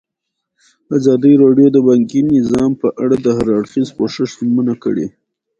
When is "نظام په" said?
2.35-2.87